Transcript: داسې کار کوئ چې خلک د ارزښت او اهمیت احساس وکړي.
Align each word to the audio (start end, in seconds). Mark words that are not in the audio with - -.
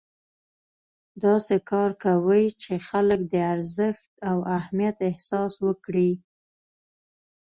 داسې 1.23 1.55
کار 1.69 1.89
کوئ 2.03 2.45
چې 2.61 2.73
خلک 2.87 3.19
د 3.31 3.33
ارزښت 3.53 4.07
او 4.29 4.37
اهمیت 4.57 4.97
احساس 5.09 5.53
وکړي. 5.65 6.11